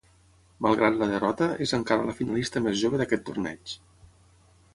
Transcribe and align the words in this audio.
Malgrat 0.65 0.95
la 1.01 1.09
derrota, 1.11 1.49
és 1.65 1.75
encara 1.79 2.07
la 2.07 2.15
finalista 2.21 2.65
més 2.69 2.81
jove 2.81 3.01
d'aquest 3.03 3.27
torneig. 3.29 3.77